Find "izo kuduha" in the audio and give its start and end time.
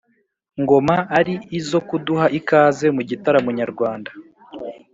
1.59-2.25